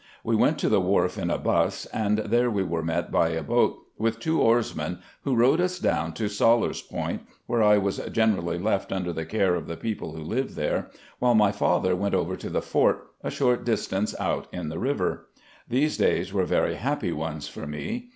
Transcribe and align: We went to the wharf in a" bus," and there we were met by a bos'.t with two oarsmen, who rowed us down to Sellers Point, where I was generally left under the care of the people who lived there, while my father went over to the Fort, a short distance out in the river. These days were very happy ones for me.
We 0.23 0.35
went 0.35 0.57
to 0.57 0.67
the 0.67 0.81
wharf 0.81 1.15
in 1.19 1.29
a" 1.29 1.37
bus," 1.53 1.85
and 1.93 2.17
there 2.17 2.49
we 2.49 2.63
were 2.63 2.81
met 2.81 3.11
by 3.11 3.29
a 3.29 3.43
bos'.t 3.43 3.75
with 3.99 4.19
two 4.19 4.41
oarsmen, 4.41 4.97
who 5.25 5.35
rowed 5.35 5.61
us 5.61 5.77
down 5.77 6.13
to 6.13 6.27
Sellers 6.27 6.81
Point, 6.81 7.21
where 7.45 7.61
I 7.61 7.77
was 7.77 7.97
generally 8.11 8.57
left 8.57 8.91
under 8.91 9.13
the 9.13 9.25
care 9.27 9.53
of 9.53 9.67
the 9.67 9.77
people 9.77 10.13
who 10.15 10.23
lived 10.23 10.55
there, 10.55 10.89
while 11.19 11.35
my 11.35 11.51
father 11.51 11.95
went 11.95 12.15
over 12.15 12.35
to 12.35 12.49
the 12.49 12.63
Fort, 12.63 13.11
a 13.23 13.29
short 13.29 13.63
distance 13.63 14.15
out 14.19 14.47
in 14.51 14.69
the 14.69 14.79
river. 14.79 15.27
These 15.69 15.97
days 15.97 16.33
were 16.33 16.45
very 16.45 16.77
happy 16.77 17.11
ones 17.11 17.47
for 17.47 17.67
me. 17.67 18.09